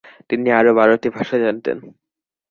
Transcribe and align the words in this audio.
তিনি 0.29 0.47
আরো 0.59 0.71
বারোটি 0.79 1.07
ভাষা 1.17 1.37
জানতেন। 1.43 1.77